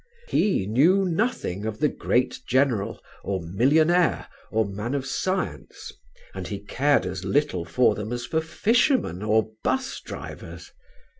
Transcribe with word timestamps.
He 0.29 0.65
knew 0.65 1.05
nothing 1.05 1.63
of 1.63 1.77
the 1.77 1.87
great 1.87 2.39
general 2.47 2.99
or 3.23 3.39
millionaire 3.43 4.27
or 4.49 4.65
man 4.65 4.95
of 4.95 5.05
science, 5.05 5.91
and 6.33 6.47
he 6.47 6.57
cared 6.61 7.05
as 7.05 7.23
little 7.23 7.65
for 7.65 7.93
them 7.93 8.11
as 8.11 8.25
for 8.25 8.41
fishermen 8.41 9.21
or 9.21 9.51
'bus 9.63 9.99
drivers. 10.03 10.71